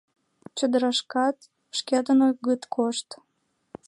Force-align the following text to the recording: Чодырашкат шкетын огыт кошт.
Чодырашкат 0.57 1.37
шкетын 1.77 2.19
огыт 2.29 2.61
кошт. 2.73 3.09